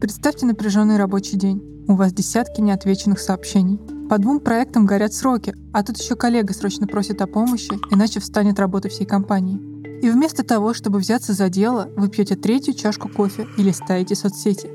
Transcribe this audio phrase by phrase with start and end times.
[0.00, 1.84] Представьте напряженный рабочий день.
[1.88, 3.80] У вас десятки неотвеченных сообщений.
[4.08, 8.60] По двум проектам горят сроки, а тут еще коллега срочно просит о помощи, иначе встанет
[8.60, 9.58] работа всей компании.
[10.00, 14.70] И вместо того, чтобы взяться за дело, вы пьете третью чашку кофе или ставите соцсети.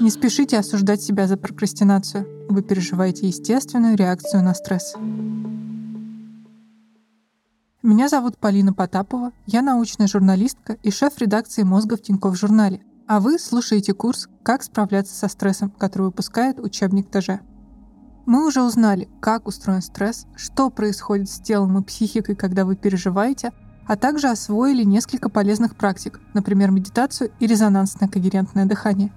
[0.00, 2.28] Не спешите осуждать себя за прокрастинацию.
[2.48, 4.94] Вы переживаете естественную реакцию на стресс.
[7.82, 12.82] Меня зовут Полина Потапова, я научная журналистка и шеф редакции «Мозга» в Тинькофф журнале.
[13.10, 17.40] А вы слушаете курс «Как справляться со стрессом», который выпускает учебник ТЖ.
[18.24, 23.50] Мы уже узнали, как устроен стресс, что происходит с телом и психикой, когда вы переживаете,
[23.88, 29.12] а также освоили несколько полезных практик, например, медитацию и резонансное когерентное дыхание.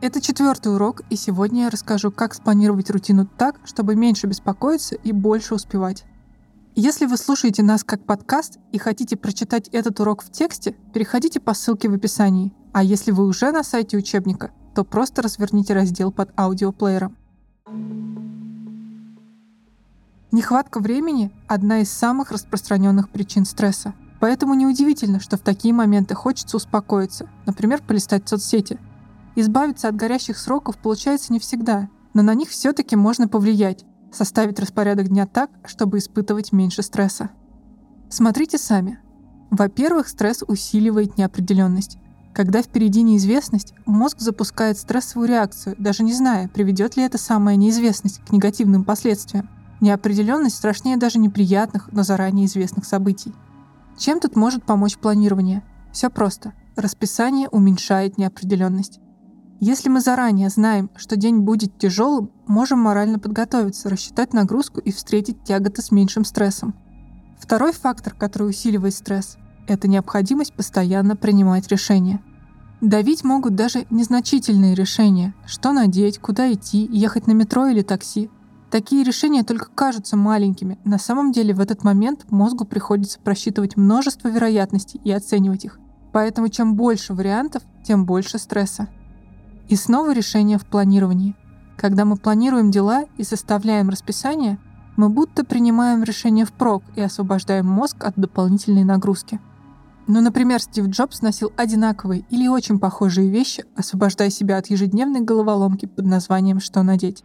[0.00, 5.12] Это четвертый урок, и сегодня я расскажу, как спланировать рутину так, чтобы меньше беспокоиться и
[5.12, 6.06] больше успевать.
[6.74, 11.54] Если вы слушаете нас как подкаст и хотите прочитать этот урок в тексте, переходите по
[11.54, 12.52] ссылке в описании.
[12.72, 17.16] А если вы уже на сайте учебника, то просто разверните раздел под аудиоплеером.
[20.30, 23.92] Нехватка времени– одна из самых распространенных причин стресса.
[24.18, 28.78] Поэтому неудивительно, что в такие моменты хочется успокоиться, например, полистать соцсети.
[29.36, 35.08] Избавиться от горящих сроков получается не всегда, но на них все-таки можно повлиять, составить распорядок
[35.08, 37.30] дня так, чтобы испытывать меньше стресса.
[38.08, 39.00] Смотрите сами.
[39.50, 41.98] Во-первых, стресс усиливает неопределенность.
[42.34, 48.20] Когда впереди неизвестность, мозг запускает стрессовую реакцию, даже не зная, приведет ли эта самая неизвестность
[48.24, 49.50] к негативным последствиям.
[49.82, 53.34] Неопределенность страшнее даже неприятных, но заранее известных событий.
[53.98, 55.62] Чем тут может помочь планирование?
[55.92, 56.54] Все просто.
[56.74, 59.00] Расписание уменьшает неопределенность.
[59.60, 65.44] Если мы заранее знаем, что день будет тяжелым, можем морально подготовиться, рассчитать нагрузку и встретить
[65.44, 66.74] тяготы с меньшим стрессом.
[67.38, 69.36] Второй фактор, который усиливает стресс,
[69.66, 72.20] это необходимость постоянно принимать решения.
[72.80, 78.28] Давить могут даже незначительные решения, что надеть, куда идти, ехать на метро или такси.
[78.72, 80.78] Такие решения только кажутся маленькими.
[80.84, 85.78] На самом деле в этот момент мозгу приходится просчитывать множество вероятностей и оценивать их.
[86.12, 88.88] Поэтому чем больше вариантов, тем больше стресса.
[89.68, 91.36] И снова решение в планировании.
[91.76, 94.58] Когда мы планируем дела и составляем расписание,
[94.96, 99.40] мы будто принимаем решение впрок и освобождаем мозг от дополнительной нагрузки.
[100.08, 105.86] Ну, например, Стив Джобс носил одинаковые или очень похожие вещи, освобождая себя от ежедневной головоломки
[105.86, 107.24] под названием «Что надеть?».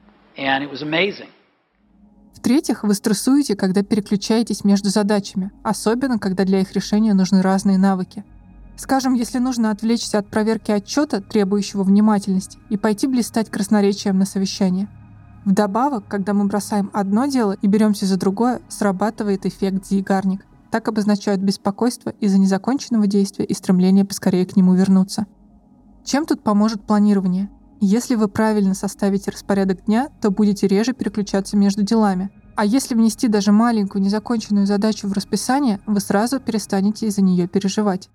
[2.36, 8.24] В-третьих, вы стрессуете, когда переключаетесь между задачами, особенно когда для их решения нужны разные навыки.
[8.76, 14.88] Скажем, если нужно отвлечься от проверки отчета, требующего внимательности, и пойти блистать красноречием на совещание.
[15.46, 20.46] Вдобавок, когда мы бросаем одно дело и беремся за другое, срабатывает эффект Зигарник.
[20.72, 25.26] Так обозначают беспокойство из-за незаконченного действия и стремление поскорее к нему вернуться.
[26.04, 27.50] Чем тут поможет планирование?
[27.80, 32.32] Если вы правильно составите распорядок дня, то будете реже переключаться между делами.
[32.56, 38.10] А если внести даже маленькую незаконченную задачу в расписание, вы сразу перестанете из-за нее переживать.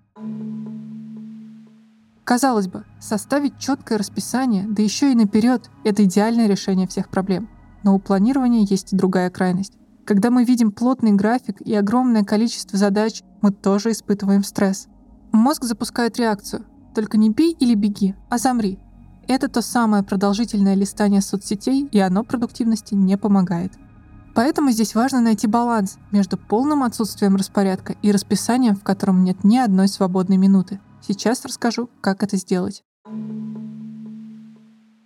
[2.25, 7.49] Казалось бы, составить четкое расписание, да еще и наперед, это идеальное решение всех проблем.
[7.83, 9.73] Но у планирования есть и другая крайность.
[10.05, 14.87] Когда мы видим плотный график и огромное количество задач, мы тоже испытываем стресс.
[15.31, 16.65] Мозг запускает реакцию.
[16.93, 18.79] Только не бей или беги, а замри.
[19.27, 23.71] Это то самое продолжительное листание соцсетей, и оно продуктивности не помогает.
[24.35, 29.57] Поэтому здесь важно найти баланс между полным отсутствием распорядка и расписанием, в котором нет ни
[29.57, 30.81] одной свободной минуты.
[31.01, 32.83] Сейчас расскажу, как это сделать.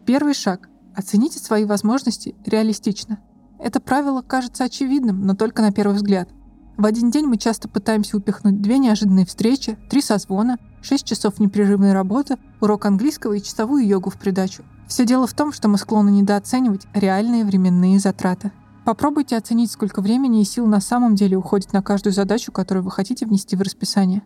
[0.05, 0.69] Первый шаг.
[0.95, 3.19] Оцените свои возможности реалистично.
[3.59, 6.29] Это правило кажется очевидным, но только на первый взгляд.
[6.77, 11.93] В один день мы часто пытаемся упихнуть две неожиданные встречи, три созвона, шесть часов непрерывной
[11.93, 14.63] работы, урок английского и часовую йогу в придачу.
[14.87, 18.51] Все дело в том, что мы склонны недооценивать реальные временные затраты.
[18.85, 22.91] Попробуйте оценить, сколько времени и сил на самом деле уходит на каждую задачу, которую вы
[22.91, 24.21] хотите внести в расписание.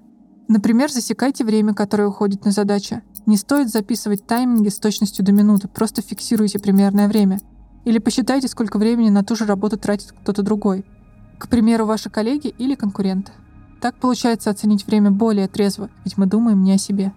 [0.47, 3.01] Например, засекайте время, которое уходит на задачу.
[3.25, 7.39] Не стоит записывать тайминги с точностью до минуты, просто фиксируйте примерное время.
[7.85, 10.85] Или посчитайте, сколько времени на ту же работу тратит кто-то другой
[11.41, 13.31] к примеру, ваши коллеги или конкуренты.
[13.81, 17.13] Так получается оценить время более трезво, ведь мы думаем не о себе.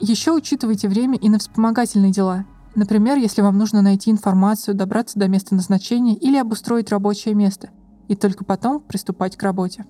[0.00, 2.44] Еще учитывайте время и на вспомогательные дела.
[2.74, 7.70] Например, если вам нужно найти информацию, добраться до места назначения или обустроить рабочее место,
[8.08, 9.86] и только потом приступать к работе.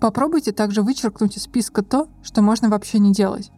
[0.00, 3.50] Попробуйте также вычеркнуть из списка то, что можно вообще не делать.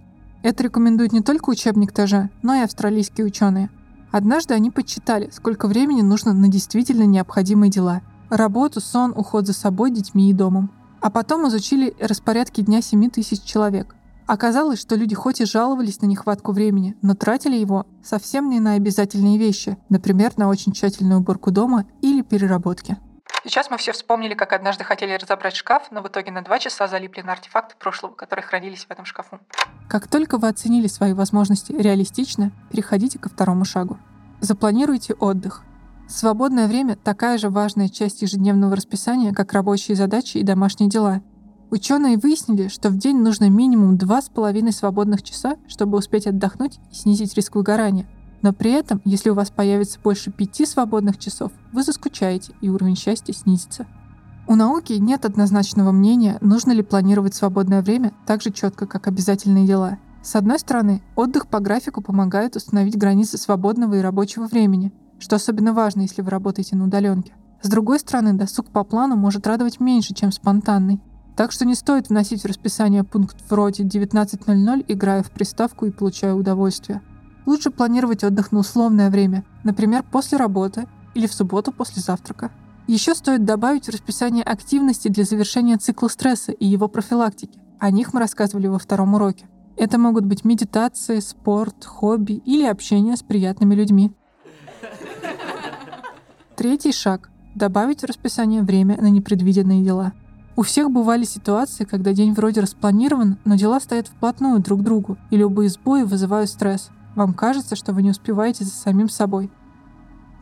[0.43, 3.69] Это рекомендует не только учебник ТЖ, но и австралийские ученые.
[4.13, 9.91] Однажды они подсчитали, сколько времени нужно на действительно необходимые дела– работу, сон, уход за собой,
[9.91, 10.71] детьми и домом.
[11.01, 13.97] А потом изучили распорядки дня 7 тысяч человек.
[14.27, 18.75] Оказалось, что люди хоть и жаловались на нехватку времени, но тратили его совсем не на
[18.75, 22.99] обязательные вещи, например, на очень тщательную уборку дома или переработки.
[23.45, 26.87] Сейчас мы все вспомнили, как однажды хотели разобрать шкаф, но в итоге на два часа
[26.87, 29.41] залипли на артефакты прошлого, которые хранились в этом шкафу.
[29.89, 33.99] Как только вы оценили свои возможности реалистично, переходите ко второму шагу.
[34.41, 35.63] Запланируйте отдых.
[36.09, 41.21] Свободное время– такая же важная часть ежедневного расписания, как рабочие задачи и домашние дела.
[41.71, 47.35] Ученые выяснили, что в день нужно минимум 2,5 свободных часа, чтобы успеть отдохнуть и снизить
[47.35, 48.07] риск выгорания–
[48.43, 52.97] но при этом, если у вас появится больше пяти свободных часов, вы заскучаете, и уровень
[52.97, 53.87] счастья снизится.
[54.49, 59.67] У науки нет однозначного мнения, нужно ли планировать свободное время так же четко, как обязательные
[59.67, 59.99] дела.
[60.23, 65.73] С одной стороны, отдых по графику помогает установить границы свободного и рабочего времени, что особенно
[65.73, 67.35] важно, если вы работаете на удаленке.
[67.63, 71.01] С другой стороны, досуг по плану может радовать меньше, чем спонтанный.
[71.37, 76.35] Так что не стоит вносить в расписание пункт вроде 19.00, играя в приставку и получая
[76.35, 77.01] удовольствие.
[77.45, 82.53] Лучше планировать отдых на условное время, например, после работы или в субботу после завтрака.
[82.87, 87.61] Еще стоит добавить в расписание активности для завершения цикла стресса и его профилактики.
[87.79, 89.49] О них мы рассказывали во втором уроке.
[89.77, 94.13] Это могут быть медитации, спорт, хобби или общение с приятными людьми.
[96.57, 100.13] Третий шаг– добавить в расписание время на непредвиденные дела.
[100.55, 105.17] У всех бывали ситуации, когда день вроде распланирован, но дела стоят вплотную друг к другу,
[105.31, 109.51] и любые сбои вызывают стресс– вам кажется, что вы не успеваете за самим собой.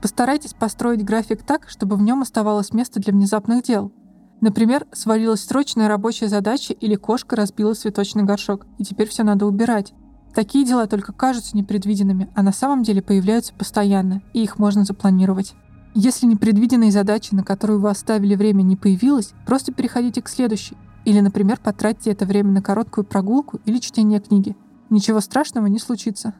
[0.02, 3.92] Постарайтесь построить график так, чтобы в нем оставалось место для внезапных дел.
[4.40, 9.92] Например, свалилась срочная рабочая задача или кошка разбила цветочный горшок, и теперь все надо убирать.
[10.34, 15.54] Такие дела только кажутся непредвиденными, а на самом деле появляются постоянно, и их можно запланировать.
[15.94, 20.76] Если непредвиденной задачи, на которую вы оставили время, не появилась, просто переходите к следующей.
[21.04, 24.56] Или, например, потратьте это время на короткую прогулку или чтение книги.
[24.88, 26.34] Ничего страшного не случится.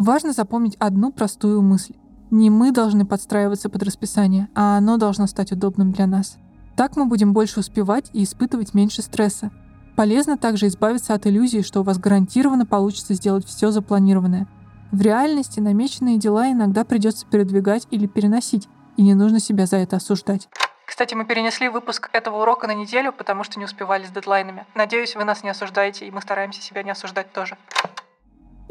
[0.00, 1.92] Важно запомнить одну простую мысль.
[2.30, 6.38] Не мы должны подстраиваться под расписание, а оно должно стать удобным для нас.
[6.74, 9.50] Так мы будем больше успевать и испытывать меньше стресса.
[9.96, 14.48] Полезно также избавиться от иллюзии, что у вас гарантированно получится сделать все запланированное.
[14.90, 19.96] В реальности намеченные дела иногда придется передвигать или переносить, и не нужно себя за это
[19.96, 20.48] осуждать.
[20.86, 24.64] Кстати, мы перенесли выпуск этого урока на неделю, потому что не успевали с дедлайнами.
[24.74, 27.58] Надеюсь, вы нас не осуждаете, и мы стараемся себя не осуждать тоже.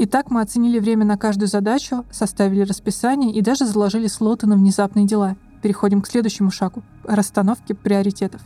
[0.01, 5.06] Итак, мы оценили время на каждую задачу, составили расписание и даже заложили слоты на внезапные
[5.06, 5.36] дела.
[5.62, 8.42] Переходим к следующему шагу– расстановке приоритетов.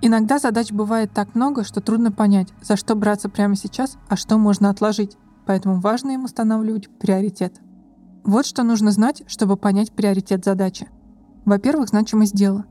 [0.00, 4.38] Иногда задач бывает так много, что трудно понять, за что браться прямо сейчас, а что
[4.38, 5.16] можно отложить.
[5.44, 7.56] Поэтому важно им устанавливать приоритет.
[8.22, 10.88] Вот что нужно знать, чтобы понять приоритет задачи.
[11.44, 12.64] Во-первых, значимость дела.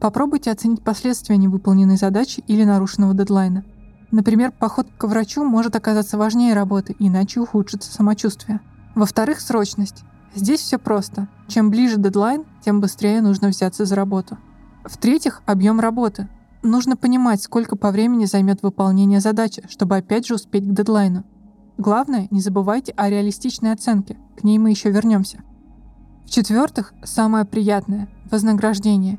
[0.00, 3.62] Попробуйте оценить последствия невыполненной задачи или нарушенного дедлайна–
[4.10, 8.60] Например, поход к врачу может оказаться важнее работы, иначе ухудшится самочувствие.
[8.94, 10.04] Во-вторых, срочность.
[10.34, 11.28] Здесь все просто.
[11.48, 14.38] Чем ближе дедлайн, тем быстрее нужно взяться за работу.
[14.84, 16.28] В-третьих, объем работы.
[16.62, 21.24] Нужно понимать, сколько по времени займет выполнение задачи, чтобы опять же успеть к дедлайну.
[21.78, 25.42] Главное, не забывайте о реалистичной оценке, к ней мы еще вернемся.
[26.24, 29.18] В-четвертых, самое приятное– вознаграждение.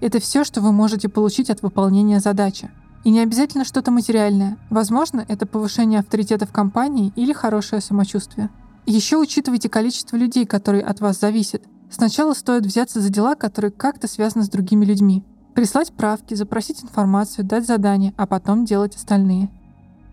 [0.00, 2.70] Это все, что вы можете получить от выполнения задачи.
[3.06, 4.58] И не обязательно что-то материальное.
[4.68, 8.50] Возможно, это повышение авторитета в компании или хорошее самочувствие.
[8.84, 11.62] Еще учитывайте количество людей, которые от вас зависят.
[11.88, 15.24] Сначала стоит взяться за дела, которые как-то связаны с другими людьми.
[15.54, 19.50] Прислать правки, запросить информацию, дать задания, а потом делать остальные.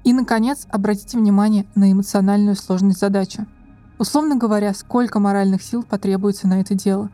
[0.03, 3.47] И, наконец, обратите внимание на эмоциональную сложность задачи.
[3.97, 7.09] Условно говоря, сколько моральных сил потребуется на это дело.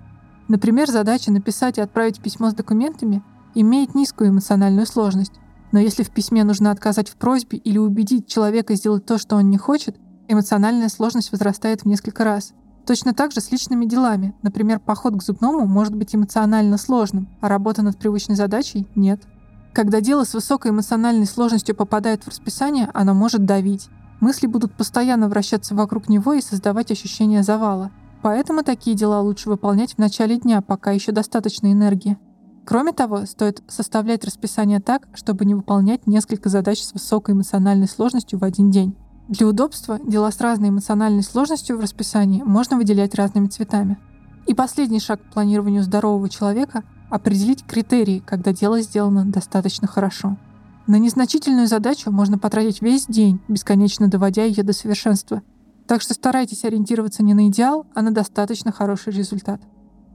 [0.50, 3.24] Например, задача написать и отправить письмо с документами
[3.56, 5.39] имеет низкую эмоциональную сложность,
[5.72, 9.50] но если в письме нужно отказать в просьбе или убедить человека сделать то, что он
[9.50, 9.98] не хочет,
[10.28, 12.54] эмоциональная сложность возрастает в несколько раз.
[12.86, 14.34] Точно так же с личными делами.
[14.42, 19.22] Например, поход к зубному может быть эмоционально сложным, а работа над привычной задачей– нет.
[19.74, 23.90] Когда дело с высокой эмоциональной сложностью попадает в расписание, оно может давить.
[24.20, 27.92] Мысли будут постоянно вращаться вокруг него и создавать ощущение завала.
[28.22, 32.18] Поэтому такие дела лучше выполнять в начале дня, пока еще достаточно энергии.
[32.70, 38.38] Кроме того, стоит составлять расписание так, чтобы не выполнять несколько задач с высокой эмоциональной сложностью
[38.38, 38.96] в один день.
[39.28, 43.98] Для удобства дела с разной эмоциональной сложностью в расписании можно выделять разными цветами.
[44.46, 50.38] И последний шаг к планированию здорового человека— определить критерии, когда дело сделано достаточно хорошо.
[50.86, 55.42] На незначительную задачу можно потратить весь день, бесконечно доводя ее до совершенства.
[55.88, 59.60] Так что старайтесь ориентироваться не на идеал, а на достаточно хороший результат.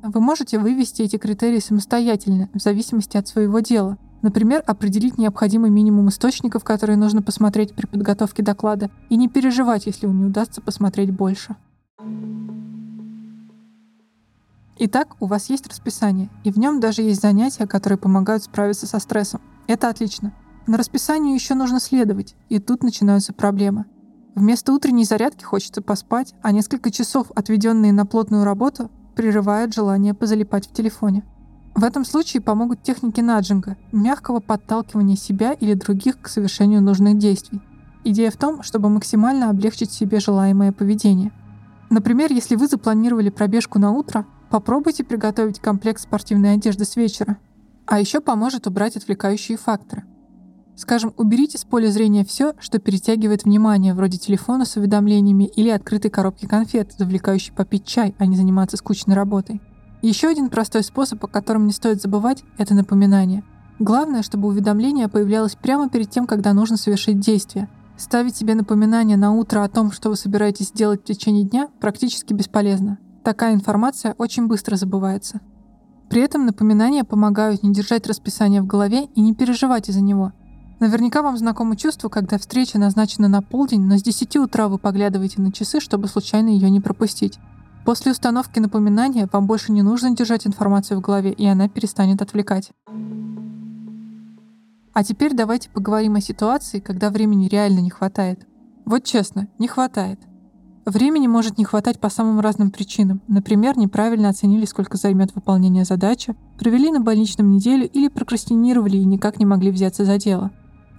[0.07, 3.97] Вы можете вывести эти критерии самостоятельно, в зависимости от своего дела.
[4.21, 10.07] Например, определить необходимый минимум источников, которые нужно посмотреть при подготовке доклада, и не переживать, если
[10.07, 11.57] не удастся посмотреть больше.
[14.79, 18.99] Итак, у вас есть расписание, и в нем даже есть занятия, которые помогают справиться со
[18.99, 19.41] стрессом.
[19.69, 20.35] Это отлично.
[20.67, 23.87] Но расписанию еще нужно следовать, и тут начинаются проблемы.
[24.35, 30.69] Вместо утренней зарядки хочется поспать, а несколько часов, отведенные на плотную работу, прерывают желание позалипать
[30.69, 31.25] в телефоне.
[31.75, 37.61] В этом случае помогут техники наджинга, мягкого подталкивания себя или других к совершению нужных действий.
[38.05, 41.33] Идея в том, чтобы максимально облегчить себе желаемое поведение.
[41.91, 47.39] Например, если вы запланировали пробежку на утро, попробуйте приготовить комплект спортивной одежды с вечера.
[47.87, 50.05] А еще поможет убрать отвлекающие факторы.
[50.77, 56.11] Скажем, уберите с поля зрения все, что перетягивает внимание, вроде телефона с уведомлениями или открытой
[56.11, 59.61] коробки конфет, завлекающей попить чай, а не заниматься скучной работой.
[60.03, 63.45] Еще один простой способ, о котором не стоит забывать, это напоминание.
[63.79, 67.69] Главное, чтобы уведомление появлялось прямо перед тем, когда нужно совершить действие.
[67.97, 72.35] Ставить себе напоминание на утро о том, что вы собираетесь делать в течение дня, практически
[72.35, 72.99] бесполезно.
[73.23, 75.41] Такая информация очень быстро забывается.
[76.11, 80.33] При этом напоминания помогают не держать расписание в голове и не переживать из-за него.
[80.81, 85.41] Наверняка вам знакомо чувство, когда встреча назначена на полдень, но с 10 утра вы поглядываете
[85.41, 87.39] на часы, чтобы случайно ее не пропустить.
[87.85, 92.71] После установки напоминания вам больше не нужно держать информацию в голове, и она перестанет отвлекать.
[94.95, 98.47] А теперь давайте поговорим о ситуации, когда времени реально не хватает.
[98.85, 100.21] Вот честно, не хватает.
[100.87, 103.23] Времени может не хватать по самым разным причинам.
[103.27, 109.39] Например, неправильно оценили, сколько займет выполнение задачи, провели на больничном неделю или прокрастинировали и никак
[109.39, 110.51] не могли взяться за дело.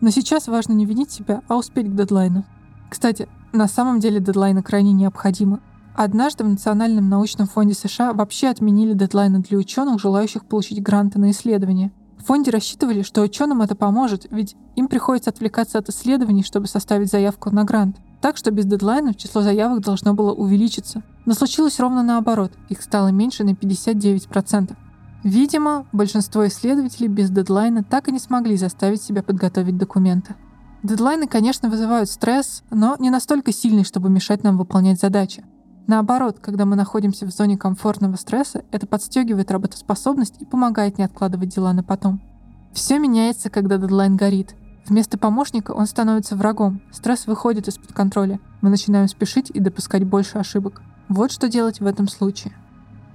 [0.02, 2.44] Но сейчас важно не винить себя, а успеть к дедлайну.
[2.90, 5.60] Кстати, на самом деле дедлайны крайне необходимы.
[5.96, 11.32] Однажды в Национальном научном фонде США вообще отменили дедлайны для ученых, желающих получить гранты на
[11.32, 11.92] исследования.
[12.18, 17.12] В фонде рассчитывали, что ученым это поможет, ведь им приходится отвлекаться от исследований, чтобы составить
[17.12, 17.98] заявку на грант.
[18.20, 21.04] Так что без дедлайнов число заявок должно было увеличиться.
[21.26, 24.76] Но случилось ровно наоборот, их стало меньше на 59%.
[25.26, 30.36] Видимо, большинство исследователей без дедлайна так и не смогли заставить себя подготовить документы.
[30.84, 35.44] Дедлайны, конечно, вызывают стресс, но не настолько сильный, чтобы мешать нам выполнять задачи.
[35.88, 41.56] Наоборот, когда мы находимся в зоне комфортного стресса, это подстегивает работоспособность и помогает не откладывать
[41.56, 42.22] дела на потом.
[42.72, 44.54] Все меняется, когда дедлайн горит.
[44.86, 50.38] Вместо помощника он становится врагом, стресс выходит из-под контроля, мы начинаем спешить и допускать больше
[50.38, 50.84] ошибок.
[51.10, 52.54] Вот что делать в этом случае.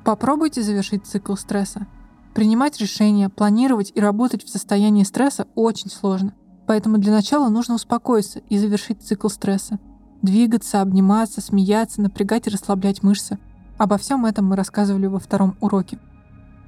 [0.02, 1.86] Попробуйте завершить цикл стресса.
[2.34, 6.34] Принимать решения, планировать и работать в состоянии стресса очень сложно.
[6.66, 9.78] Поэтому для начала нужно успокоиться и завершить цикл стресса–
[10.22, 13.38] Двигаться, обниматься, смеяться, напрягать и расслаблять мышцы.
[13.78, 15.98] Обо всем этом мы рассказывали во втором уроке.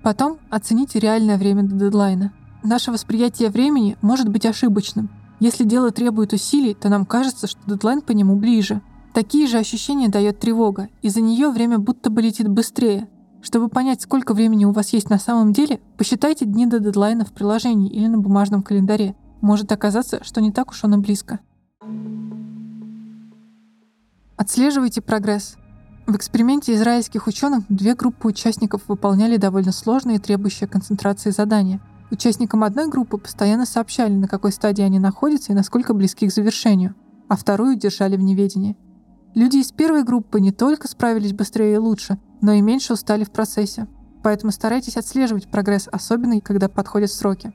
[0.03, 2.33] Потом оцените реальное время до дедлайна.
[2.65, 5.11] Наше восприятие времени может быть ошибочным.
[5.39, 8.81] Если дело требует усилий, то нам кажется, что дедлайн по нему ближе.
[9.13, 10.89] Такие же ощущения дает тревога.
[11.03, 13.09] Из-за нее время будто бы летит быстрее.
[13.43, 17.33] Чтобы понять, сколько времени у вас есть на самом деле, посчитайте дни до дедлайна в
[17.33, 19.17] приложении или на бумажном календаре.
[19.41, 21.41] Может оказаться, что не так уж он и близко.
[24.37, 25.57] Отслеживайте прогресс.
[26.07, 31.81] В эксперименте израильских ученых две группы участников выполняли довольно сложные требующие концентрации задания.
[32.13, 36.95] Участникам одной группы постоянно сообщали, на какой стадии они находятся и насколько близки к завершению,
[37.29, 38.77] а вторую держали в неведении.
[39.35, 43.31] Люди из первой группы не только справились быстрее и лучше, но и меньше устали в
[43.31, 43.87] процессе.
[44.23, 47.53] Поэтому старайтесь отслеживать прогресс, особенно когда подходят сроки.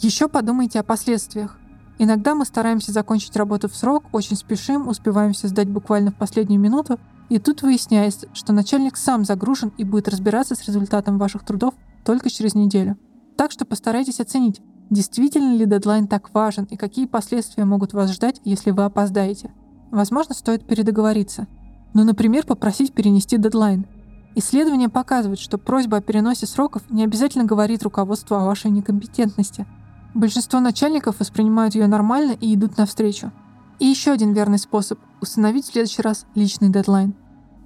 [0.00, 1.58] Еще подумайте о последствиях.
[1.98, 6.60] Иногда мы стараемся закончить работу в срок, очень спешим, успеваем все сдать буквально в последнюю
[6.60, 11.74] минуту, и тут выясняется, что начальник сам загружен и будет разбираться с результатом ваших трудов
[12.04, 12.98] только через неделю.
[13.36, 18.40] Так что постарайтесь оценить, действительно ли дедлайн так важен и какие последствия могут вас ждать,
[18.44, 19.52] если вы опоздаете.
[19.90, 21.46] Возможно, стоит передоговориться.
[21.94, 23.86] Ну, например, попросить перенести дедлайн.
[24.34, 29.66] Исследования показывают, что просьба о переносе сроков не обязательно говорит руководству о вашей некомпетентности–
[30.14, 33.32] Большинство начальников воспринимают ее нормально и идут навстречу.
[33.80, 37.14] И еще один верный способ– установить в следующий раз личный дедлайн.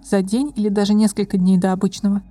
[0.03, 2.23] За день или даже несколько дней до обычного.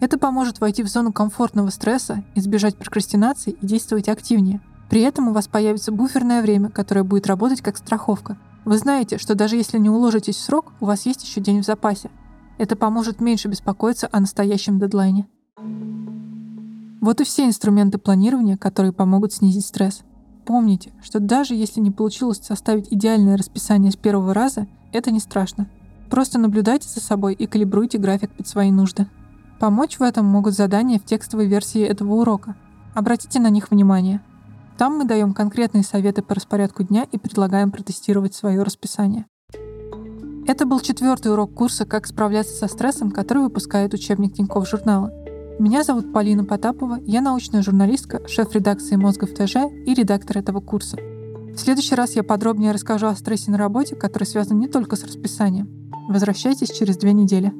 [0.00, 4.60] Это поможет войти в зону комфортного стресса, избежать прокрастинации и действовать активнее.
[4.90, 8.36] При этом у вас появится буферное время, которое будет работать как страховка.
[8.64, 11.64] Вы знаете, что даже если не уложитесь в срок, у вас есть еще день в
[11.64, 12.10] запасе.
[12.58, 15.26] Это поможет меньше беспокоиться о настоящем дедлайне.
[17.00, 20.02] Вот и все инструменты планирования, которые помогут снизить стресс.
[20.46, 25.68] Помните, что даже если не получилось составить идеальное расписание с первого раза, это не страшно.
[26.10, 29.06] Просто наблюдайте за собой и калибруйте график под свои нужды.
[29.58, 32.56] Помочь в этом могут задания в текстовой версии этого урока.
[32.94, 34.20] Обратите на них внимание.
[34.78, 39.26] Там мы даем конкретные советы по распорядку дня и предлагаем протестировать свое расписание.
[40.46, 45.10] Это был четвертый урок курса «Как справляться со стрессом», который выпускает учебник Тинькофф журнала.
[45.58, 50.60] Меня зовут Полина Потапова, я научная журналистка, шеф редакции «Мозга в ТЖ» и редактор этого
[50.60, 50.98] курса.
[50.98, 55.04] В следующий раз я подробнее расскажу о стрессе на работе, который связан не только с
[55.04, 55.90] расписанием.
[56.10, 57.50] Возвращайтесь через две недели.